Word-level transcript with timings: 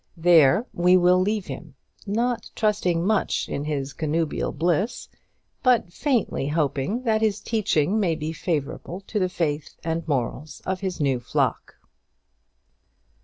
There 0.17 0.65
we 0.73 0.97
will 0.97 1.19
leave 1.19 1.45
him, 1.45 1.75
not 2.07 2.49
trusting 2.55 3.05
much 3.05 3.47
in 3.47 3.65
his 3.65 3.93
connubial 3.93 4.51
bliss, 4.51 5.07
but 5.61 5.93
faintly 5.93 6.47
hoping 6.47 7.03
that 7.03 7.21
his 7.21 7.39
teaching 7.39 7.99
may 7.99 8.15
be 8.15 8.33
favourable 8.33 9.01
to 9.01 9.19
the 9.19 9.29
faith 9.29 9.75
and 9.83 10.07
morals 10.07 10.59
of 10.65 10.79
his 10.79 10.99
new 10.99 11.19
flock. 11.19 11.75